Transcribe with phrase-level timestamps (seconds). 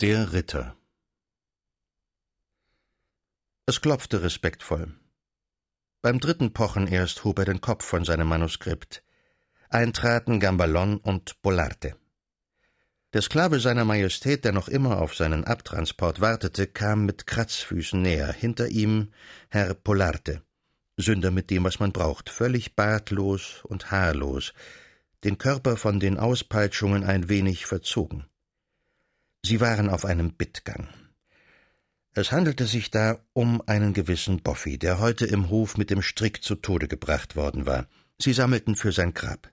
[0.00, 0.76] Der Ritter
[3.66, 4.94] Es klopfte respektvoll.
[6.02, 9.02] Beim dritten Pochen erst hob er den Kopf von seinem Manuskript.
[9.70, 11.96] Eintraten Gamballon und Bolarte.
[13.12, 18.32] Der Sklave seiner Majestät, der noch immer auf seinen Abtransport wartete, kam mit Kratzfüßen näher.
[18.32, 19.12] Hinter ihm
[19.48, 20.44] Herr Polarte.
[20.96, 24.54] Sünder mit dem, was man braucht, völlig bartlos und haarlos,
[25.24, 28.28] den Körper von den Auspeitschungen ein wenig verzogen.
[29.44, 30.88] Sie waren auf einem Bittgang.
[32.14, 36.42] Es handelte sich da um einen gewissen Boffi, der heute im Hof mit dem Strick
[36.42, 37.86] zu Tode gebracht worden war.
[38.18, 39.52] Sie sammelten für sein Grab.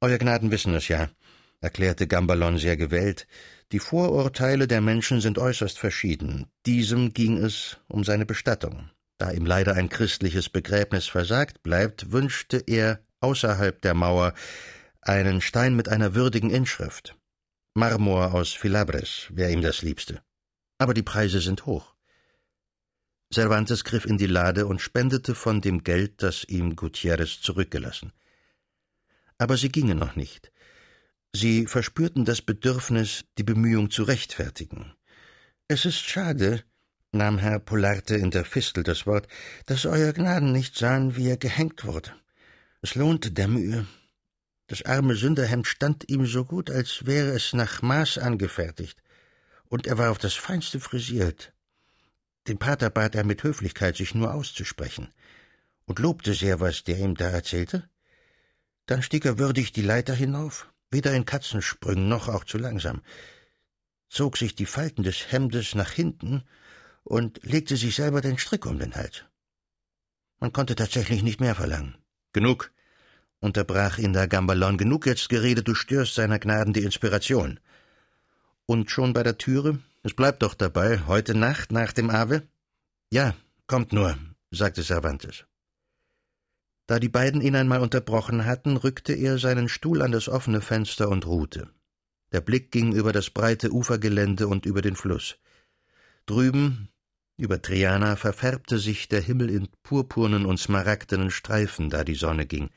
[0.00, 1.10] Euer Gnaden wissen es ja,
[1.60, 3.26] erklärte Gamballon sehr gewählt,
[3.72, 6.46] die Vorurteile der Menschen sind äußerst verschieden.
[6.64, 8.90] Diesem ging es um seine Bestattung.
[9.18, 14.34] Da ihm leider ein christliches Begräbnis versagt bleibt, wünschte er außerhalb der Mauer
[15.02, 17.17] einen Stein mit einer würdigen Inschrift.
[17.78, 20.20] Marmor aus Filabres wäre ihm das Liebste.
[20.78, 21.94] Aber die Preise sind hoch.
[23.32, 28.12] Cervantes griff in die Lade und spendete von dem Geld, das ihm Gutierrez zurückgelassen.
[29.38, 30.50] Aber sie gingen noch nicht.
[31.32, 34.94] Sie verspürten das Bedürfnis, die Bemühung zu rechtfertigen.
[35.68, 36.64] Es ist schade,
[37.12, 39.28] nahm Herr Polarte in der Fistel das Wort,
[39.66, 42.12] dass Euer Gnaden nicht sahen, wie er gehängt wurde.
[42.82, 43.86] Es lohnte der Mühe.
[44.68, 49.02] Das arme Sünderhemd stand ihm so gut, als wäre es nach Maß angefertigt,
[49.64, 51.52] und er war auf das Feinste frisiert.
[52.46, 55.08] Den Pater bat er mit Höflichkeit, sich nur auszusprechen,
[55.86, 57.88] und lobte sehr, was der ihm da erzählte.
[58.84, 63.02] Dann stieg er würdig die Leiter hinauf, weder in Katzensprüngen noch auch zu langsam,
[64.10, 66.44] zog sich die Falten des Hemdes nach hinten
[67.04, 69.24] und legte sich selber den Strick um den Hals.
[70.40, 71.96] Man konnte tatsächlich nicht mehr verlangen.
[72.32, 72.70] Genug,
[73.40, 77.60] unterbrach ihn der Gamballon, genug jetzt geredet, du störst seiner Gnaden die Inspiration.
[78.66, 79.78] Und schon bei der Türe?
[80.02, 82.42] Es bleibt doch dabei, heute Nacht nach dem Ave?
[83.10, 83.34] Ja,
[83.66, 84.16] kommt nur,
[84.50, 85.44] sagte Cervantes.
[86.86, 91.08] Da die beiden ihn einmal unterbrochen hatten, rückte er seinen Stuhl an das offene Fenster
[91.08, 91.68] und ruhte.
[92.32, 95.36] Der Blick ging über das breite Ufergelände und über den Fluss.
[96.26, 96.88] Drüben,
[97.36, 102.70] über Triana, verfärbte sich der Himmel in purpurnen und smaragdenen Streifen, da die Sonne ging.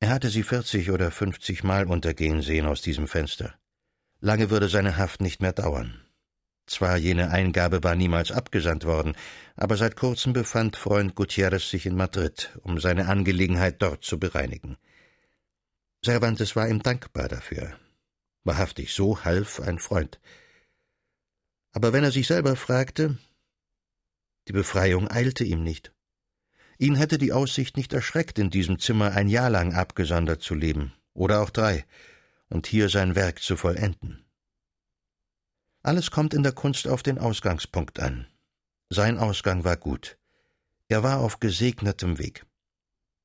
[0.00, 3.58] Er hatte sie vierzig oder fünfzig Mal untergehen sehen aus diesem Fenster.
[4.20, 6.02] Lange würde seine Haft nicht mehr dauern.
[6.66, 9.16] Zwar jene Eingabe war niemals abgesandt worden,
[9.54, 14.76] aber seit kurzem befand Freund Gutierrez sich in Madrid, um seine Angelegenheit dort zu bereinigen.
[16.04, 17.78] Cervantes war ihm dankbar dafür.
[18.44, 20.20] Wahrhaftig, so half ein Freund.
[21.72, 23.16] Aber wenn er sich selber fragte,
[24.48, 25.92] die Befreiung eilte ihm nicht.
[26.78, 30.92] Ihn hätte die Aussicht nicht erschreckt, in diesem Zimmer ein Jahr lang abgesondert zu leben,
[31.14, 31.84] oder auch drei,
[32.48, 34.24] und hier sein Werk zu vollenden.
[35.82, 38.26] Alles kommt in der Kunst auf den Ausgangspunkt an.
[38.90, 40.18] Sein Ausgang war gut.
[40.88, 42.44] Er war auf gesegnetem Weg.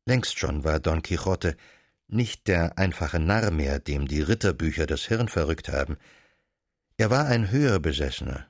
[0.06, 1.56] Längst schon war Don Quixote
[2.08, 5.98] nicht der einfache Narr mehr, dem die Ritterbücher das Hirn verrückt haben.
[6.98, 8.48] Er war ein höher Besessener.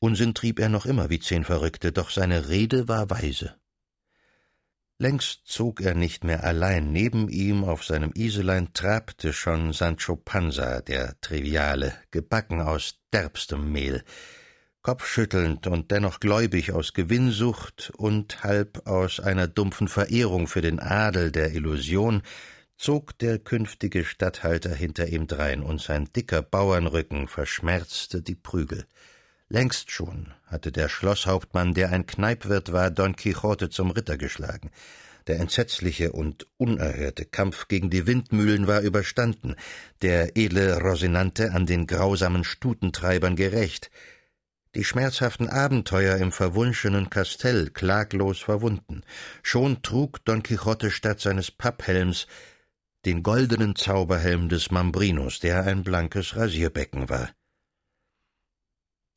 [0.00, 3.54] Unsinn trieb er noch immer wie zehn Verrückte, doch seine Rede war weise.
[4.98, 10.80] Längst zog er nicht mehr allein, neben ihm auf seinem Iselein trabte schon Sancho Panza,
[10.80, 14.04] der Triviale, gebacken aus derbstem Mehl,
[14.82, 21.32] kopfschüttelnd und dennoch gläubig aus Gewinnsucht und halb aus einer dumpfen Verehrung für den Adel
[21.32, 22.22] der Illusion,
[22.76, 28.86] zog der künftige Statthalter hinter ihm drein, und sein dicker Bauernrücken verschmerzte die Prügel.
[29.52, 34.70] Längst schon hatte der Schlosshauptmann, der ein Kneipwirt war, Don Quixote zum Ritter geschlagen.
[35.26, 39.56] Der entsetzliche und unerhörte Kampf gegen die Windmühlen war überstanden,
[40.00, 43.90] der edle Rosinante an den grausamen Stutentreibern gerecht,
[44.74, 49.02] die schmerzhaften Abenteuer im verwunschenen Kastell klaglos verwunden.
[49.42, 52.26] Schon trug Don Quixote statt seines Papphelms
[53.04, 57.28] den goldenen Zauberhelm des Mambrinos, der ein blankes Rasierbecken war.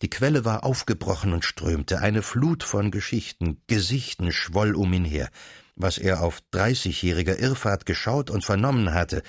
[0.05, 5.31] Die Quelle war aufgebrochen und strömte, eine Flut von Geschichten, Gesichten schwoll um ihn her.
[5.75, 9.23] Was er auf dreißigjähriger Irrfahrt geschaut und vernommen hatte,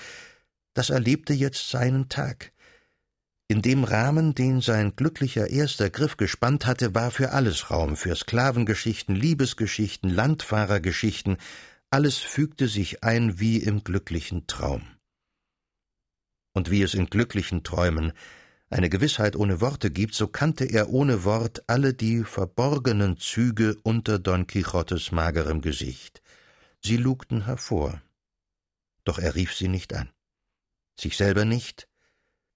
[0.75, 2.51] das erlebte jetzt seinen Tag.
[3.47, 8.15] In dem Rahmen, den sein glücklicher erster Griff gespannt hatte, war für alles Raum, für
[8.15, 11.37] Sklavengeschichten, Liebesgeschichten, Landfahrergeschichten,
[11.89, 14.83] alles fügte sich ein wie im glücklichen Traum.
[16.53, 18.13] Und wie es in glücklichen Träumen
[18.69, 24.19] eine Gewissheit ohne Worte gibt, so kannte er ohne Wort alle die verborgenen Züge unter
[24.19, 26.21] Don Quixotes magerem Gesicht.
[26.83, 28.01] Sie lugten hervor.
[29.03, 30.09] Doch er rief sie nicht an.
[30.99, 31.87] Sich selber nicht,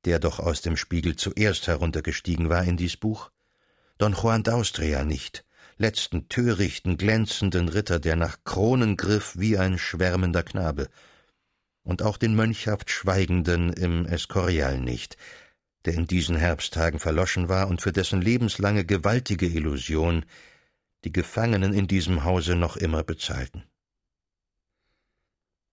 [0.05, 3.31] der doch aus dem Spiegel zuerst heruntergestiegen war in dies Buch,
[3.97, 5.45] Don Juan d'Austria nicht,
[5.77, 10.89] letzten törichten, glänzenden Ritter, der nach Kronen griff wie ein schwärmender Knabe,
[11.83, 15.17] und auch den mönchhaft Schweigenden im Escorial nicht,
[15.85, 20.25] der in diesen Herbsttagen verloschen war und für dessen lebenslange gewaltige Illusion
[21.03, 23.63] die Gefangenen in diesem Hause noch immer bezahlten.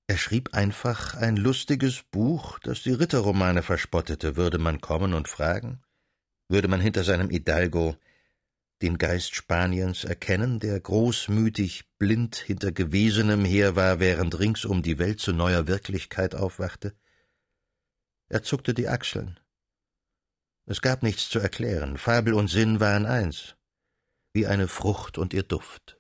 [0.07, 5.83] Er schrieb einfach ein lustiges Buch, das die Ritterromane verspottete, würde man kommen und fragen?
[6.49, 7.95] Würde man hinter seinem Hidalgo
[8.81, 15.21] den Geist Spaniens erkennen, der großmütig blind hinter Gewesenem her war, während ringsum die Welt
[15.21, 16.95] zu neuer Wirklichkeit aufwachte?
[18.31, 19.39] Er zuckte die Achseln.
[20.71, 23.57] Es gab nichts zu erklären, Fabel und Sinn waren eins,
[24.35, 25.99] wie eine Frucht und ihr Duft.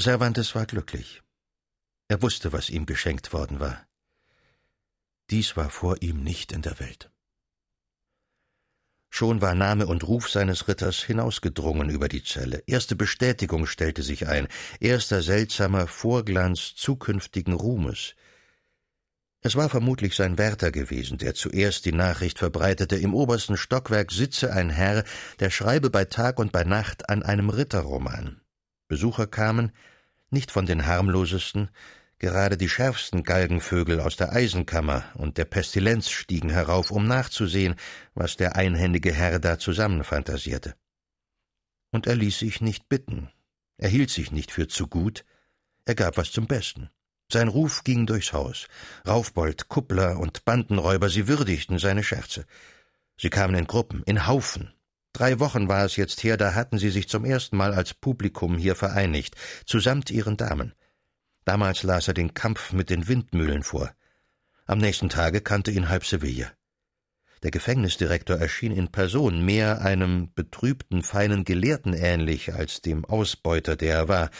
[0.00, 1.22] Cervantes war glücklich.
[2.08, 3.86] Er wusste, was ihm geschenkt worden war.
[5.28, 7.10] Dies war vor ihm nicht in der Welt.
[9.10, 12.62] Schon war Name und Ruf seines Ritters hinausgedrungen über die Zelle.
[12.66, 14.48] Erste Bestätigung stellte sich ein,
[14.80, 18.14] erster seltsamer Vorglanz zukünftigen Ruhmes.
[19.46, 24.50] Es war vermutlich sein Wärter gewesen, der zuerst die Nachricht verbreitete, im obersten Stockwerk sitze
[24.50, 25.04] ein Herr,
[25.38, 28.40] der schreibe bei Tag und bei Nacht an einem Ritterroman.
[28.88, 29.72] Besucher kamen,
[30.30, 31.68] nicht von den harmlosesten,
[32.18, 37.74] gerade die schärfsten Galgenvögel aus der Eisenkammer und der Pestilenz stiegen herauf, um nachzusehen,
[38.14, 40.74] was der einhändige Herr da zusammenfantasierte.
[41.90, 43.28] Und er ließ sich nicht bitten,
[43.76, 45.26] er hielt sich nicht für zu gut,
[45.84, 46.88] er gab was zum Besten.
[47.32, 48.68] Sein Ruf ging durchs Haus.
[49.06, 52.46] Raufbold, Kuppler und Bandenräuber, sie würdigten seine Scherze.
[53.16, 54.74] Sie kamen in Gruppen, in Haufen,
[55.14, 58.58] Drei Wochen war es jetzt her, da hatten sie sich zum ersten Mal als Publikum
[58.58, 60.74] hier vereinigt, zusamt ihren Damen.
[61.44, 63.94] Damals las er den Kampf mit den Windmühlen vor.
[64.66, 66.50] Am nächsten Tage kannte ihn halb Sevilla.
[67.44, 73.94] Der Gefängnisdirektor erschien in Person mehr einem betrübten, feinen Gelehrten ähnlich als dem Ausbeuter, der
[73.94, 74.30] er war,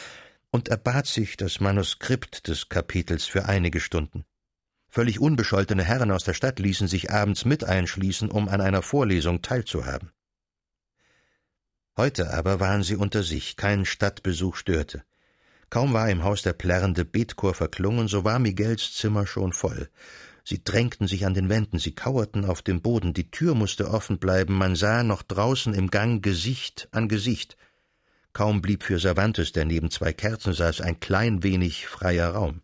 [0.55, 4.23] und erbat sich das Manuskript des Kapitels für einige Stunden.
[4.87, 9.41] Völlig unbescholtene Herren aus der Stadt ließen sich abends mit einschließen, um an einer Vorlesung
[9.41, 10.13] teilzuhaben.
[11.97, 15.03] Heute aber waren sie unter sich, kein Stadtbesuch störte.
[15.69, 19.89] Kaum war im Haus der plärrende Betchor verklungen, so war Miguels Zimmer schon voll.
[20.45, 24.19] Sie drängten sich an den Wänden, sie kauerten auf dem Boden, die Tür musste offen
[24.19, 27.57] bleiben, man sah noch draußen im Gang Gesicht an Gesicht.
[28.35, 32.63] Kaum blieb für Cervantes, der neben zwei Kerzen saß, ein klein wenig freier Raum.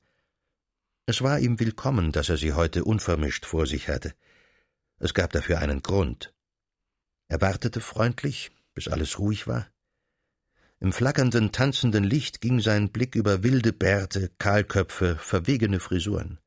[1.05, 4.13] Es war ihm willkommen, dass er sie heute unvermischt vor sich hatte.
[4.99, 6.33] Es gab dafür einen Grund.
[7.29, 9.71] Er wartete freundlich, bis alles ruhig war.
[10.81, 16.39] Im flackernden, tanzenden Licht ging sein Blick über wilde Bärte, Kahlköpfe, verwegene Frisuren.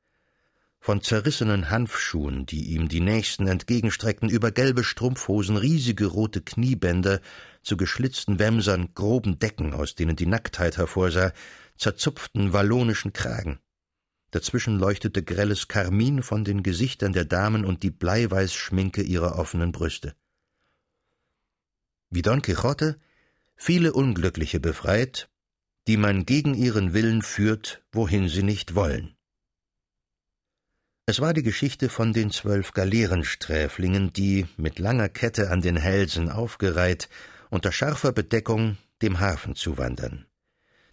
[0.85, 7.21] Von zerrissenen Hanfschuhen, die ihm die Nächsten entgegenstreckten, über gelbe Strumpfhosen, riesige rote Kniebänder,
[7.63, 11.33] zu geschlitzten Wämsern, groben Decken, aus denen die Nacktheit hervorsah,
[11.79, 13.61] zerzupften wallonischen Kragen.
[14.31, 20.15] Dazwischen leuchtete grelles Karmin von den Gesichtern der Damen und die Bleiweißschminke ihrer offenen Brüste
[22.15, 23.01] wie Don Quixote,
[23.57, 25.29] viele Unglückliche befreit,
[25.89, 29.14] die man gegen ihren Willen führt, wohin sie nicht wollen.
[31.07, 36.31] Es war die Geschichte von den zwölf Galeerensträflingen, die, mit langer Kette an den Hälsen
[36.31, 37.11] aufgereiht,
[37.51, 40.27] unter scharfer Bedeckung dem Hafen zuwandern,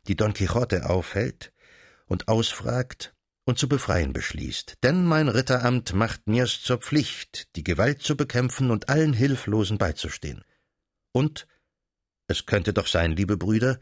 [0.10, 1.54] die Don Quixote aufhält
[2.08, 4.80] und ausfragt und zu befreien beschließt.
[4.84, 10.44] Denn mein Ritteramt macht mir's zur Pflicht, die Gewalt zu bekämpfen und allen Hilflosen beizustehen.
[11.14, 11.48] Und
[12.28, 13.80] es könnte doch sein, liebe Brüder,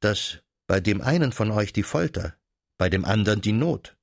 [0.00, 2.36] dass bei dem einen von euch die Folter,
[2.76, 3.96] bei dem andern die Not,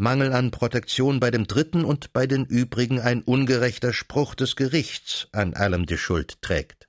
[0.00, 5.28] Mangel an Protektion bei dem dritten und bei den übrigen ein ungerechter Spruch des Gerichts
[5.32, 6.88] an allem die Schuld trägt.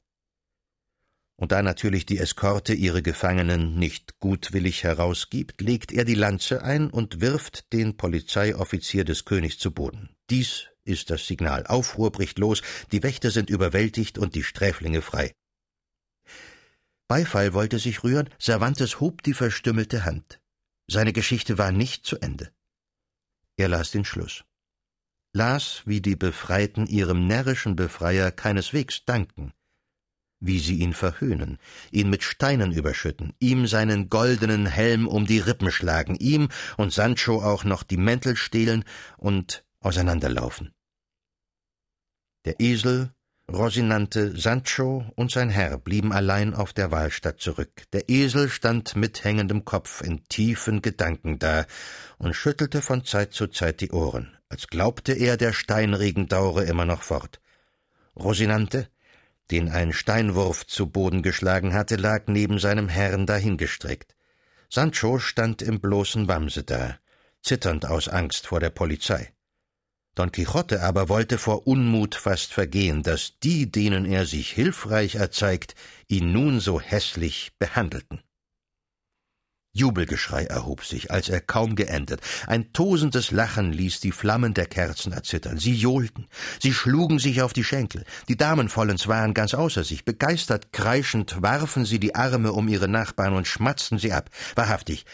[1.36, 6.90] Und da natürlich die Eskorte ihre Gefangenen nicht gutwillig herausgibt, legt er die Lanze ein
[6.90, 10.16] und wirft den Polizeioffizier des Königs zu Boden.
[10.30, 11.68] Dies ist das Signal.
[11.68, 12.62] Aufruhr bricht los,
[12.94, 15.34] die Wächter sind überwältigt und die Sträflinge frei.
[17.10, 20.40] Beifall wollte sich rühren, Cervantes hob die verstümmelte Hand.
[20.88, 22.54] Seine Geschichte war nicht zu Ende.
[23.62, 24.44] Er las den Schluss.
[25.34, 29.54] Las, wie die Befreiten ihrem närrischen Befreier keineswegs danken,
[30.40, 31.60] wie sie ihn verhöhnen,
[31.92, 37.44] ihn mit Steinen überschütten, ihm seinen goldenen Helm um die Rippen schlagen, ihm und Sancho
[37.44, 38.84] auch noch die Mäntel stehlen
[39.18, 40.74] und auseinanderlaufen.
[42.46, 43.14] Der Esel,
[43.54, 47.84] Rosinante, Sancho und sein Herr blieben allein auf der Wahlstatt zurück.
[47.92, 51.66] Der Esel stand mit hängendem Kopf in tiefen Gedanken da
[52.18, 54.38] und schüttelte von Zeit zu Zeit die Ohren.
[54.48, 57.42] als glaubte er, der Steinregen daure immer noch fort.
[58.16, 58.88] Rosinante,
[59.50, 64.16] den ein Steinwurf zu Boden geschlagen hatte, lag neben seinem Herrn dahingestreckt.
[64.70, 66.98] Sancho stand im bloßen Wamse da,
[67.42, 69.34] zitternd aus Angst vor der Polizei.
[70.16, 75.74] Don Quixote aber wollte vor Unmut fast vergehen, dass die, denen er sich hilfreich erzeigt,
[76.08, 78.22] ihn nun so hässlich behandelten.
[79.74, 82.20] Jubelgeschrei erhob sich, als er kaum geendet.
[82.46, 85.60] Ein tosendes Lachen ließ die Flammen der Kerzen erzittern.
[85.60, 86.28] Sie johlten,
[86.62, 88.04] sie schlugen sich auf die Schenkel.
[88.28, 90.04] Die Damenvollens waren ganz außer sich.
[90.04, 94.30] Begeistert kreischend warfen sie die Arme um ihre Nachbarn und schmatzten sie ab.
[94.56, 95.06] Wahrhaftig,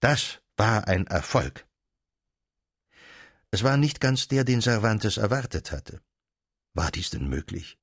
[0.00, 1.64] das war ein Erfolg.
[3.52, 6.00] Es war nicht ganz der, den Cervantes erwartet hatte.
[6.72, 7.78] War dies denn möglich?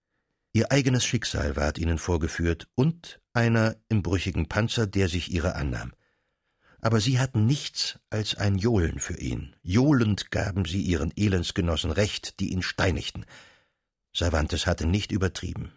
[0.51, 5.93] Ihr eigenes Schicksal ward ihnen vorgeführt und einer im brüchigen Panzer, der sich ihrer annahm.
[6.81, 9.55] Aber sie hatten nichts als ein Johlen für ihn.
[9.61, 13.25] Johlend gaben sie ihren Elendsgenossen Recht, die ihn steinigten.
[14.11, 15.71] Cervantes hatte nicht übertrieben.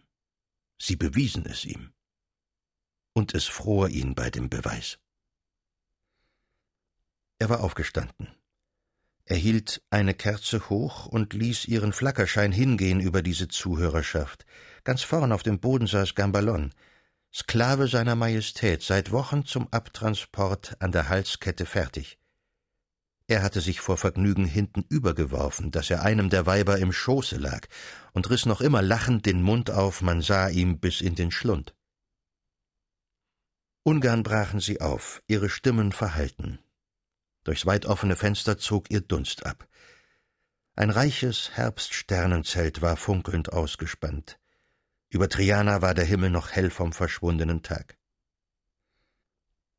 [0.80, 1.92] Sie bewiesen es ihm.
[3.12, 4.98] Und es fror ihn bei dem Beweis.
[7.38, 8.28] Er war aufgestanden.
[9.24, 14.44] Er hielt eine Kerze hoch und ließ ihren Flackerschein hingehen über diese Zuhörerschaft.
[14.84, 16.72] Ganz vorn auf dem Boden saß Gamballon,
[17.32, 22.18] Sklave seiner Majestät, seit Wochen zum Abtransport an der Halskette fertig.
[23.26, 27.68] Er hatte sich vor Vergnügen hinten übergeworfen, dass er einem der Weiber im Schoße lag,
[28.12, 31.74] und riß noch immer lachend den Mund auf, man sah ihm bis in den Schlund.
[33.84, 36.58] Ungern brachen sie auf, ihre Stimmen verhallten.
[37.44, 39.68] Durchs weit offene Fenster zog ihr Dunst ab.
[40.74, 44.38] Ein reiches Herbststernenzelt war funkelnd ausgespannt.
[45.10, 47.98] Über Triana war der Himmel noch hell vom verschwundenen Tag.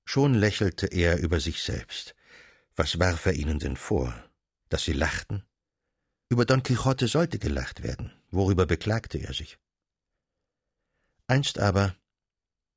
[0.05, 2.13] Schon lächelte er über sich selbst.
[2.75, 4.13] Was warf er ihnen denn vor?
[4.69, 5.43] Dass sie lachten?
[6.29, 8.11] Über Don Quixote sollte gelacht werden.
[8.29, 9.57] Worüber beklagte er sich?
[11.27, 11.95] Einst aber,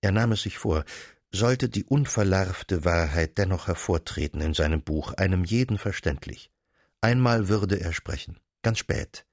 [0.00, 0.84] er nahm es sich vor,
[1.32, 6.50] sollte die unverlarvte Wahrheit dennoch hervortreten in seinem Buch, einem jeden verständlich.
[7.00, 9.26] Einmal würde er sprechen, ganz spät,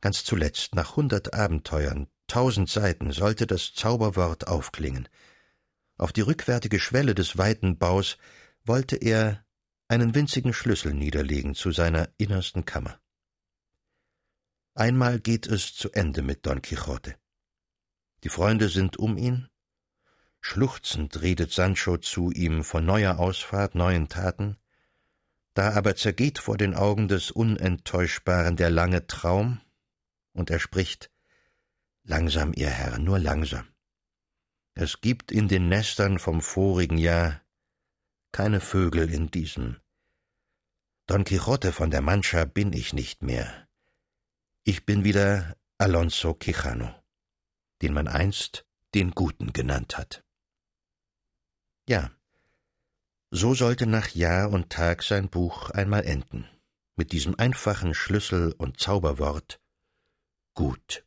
[0.00, 5.08] ganz zuletzt, nach hundert Abenteuern, tausend Seiten, sollte das Zauberwort aufklingen.
[5.98, 8.18] Auf die rückwärtige Schwelle des weiten Baus
[8.64, 9.44] wollte er
[9.88, 13.00] einen winzigen Schlüssel niederlegen zu seiner innersten Kammer.
[14.74, 17.16] Einmal geht es zu Ende mit Don Quixote.
[18.24, 19.48] Die Freunde sind um ihn,
[20.48, 24.56] Schluchzend redet Sancho zu ihm von neuer Ausfahrt, neuen Taten,
[25.54, 29.60] da aber zergeht vor den Augen des Unenttäuschbaren der lange Traum,
[30.32, 31.10] und er spricht
[32.04, 33.66] Langsam, ihr Herr, nur langsam.
[34.74, 37.42] Es gibt in den Nestern vom vorigen Jahr
[38.30, 39.80] keine Vögel in diesem.
[41.06, 43.66] Don Quixote von der Mancha bin ich nicht mehr.
[44.62, 46.94] Ich bin wieder Alonso Quijano,
[47.82, 50.22] den man einst den Guten genannt hat.
[51.88, 52.10] Ja,
[53.30, 56.48] so sollte nach Jahr und Tag sein Buch einmal enden,
[56.96, 59.60] mit diesem einfachen Schlüssel und Zauberwort.
[60.54, 61.04] Gut.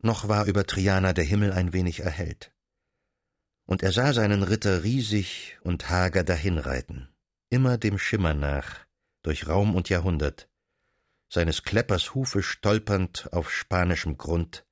[0.00, 2.52] Noch war über Triana der Himmel ein wenig erhellt,
[3.66, 7.14] und er sah seinen Ritter riesig und hager dahinreiten,
[7.50, 8.86] immer dem Schimmer nach,
[9.22, 10.48] durch Raum und Jahrhundert,
[11.28, 14.64] seines Kleppers Hufe stolpernd auf spanischem Grund,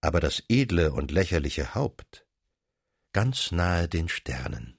[0.00, 2.26] aber das edle und lächerliche Haupt
[3.12, 4.77] ganz nahe den Sternen.